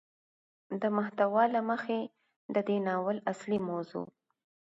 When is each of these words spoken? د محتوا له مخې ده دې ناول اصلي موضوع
د 0.81 0.83
محتوا 0.97 1.43
له 1.55 1.61
مخې 1.69 1.99
ده 2.53 2.61
دې 2.67 2.77
ناول 2.87 3.17
اصلي 3.31 3.59
موضوع 3.69 4.07